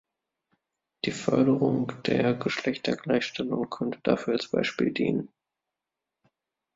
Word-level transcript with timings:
Die 1.05 1.11
Förderung 1.11 1.93
der 2.07 2.33
Geschlechtergleichstellung 2.33 3.69
könnte 3.69 3.99
dafür 4.01 4.33
als 4.33 4.47
Beispiel 4.47 4.91
dienen. 4.91 5.29